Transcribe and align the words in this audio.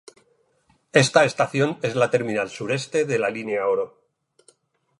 Esta 0.93 1.25
estación 1.25 1.77
es 1.83 1.95
la 1.95 2.09
terminal 2.09 2.49
sureste 2.49 3.05
de 3.05 3.19
la 3.19 3.29
línea 3.29 3.67
Oro. 3.67 4.01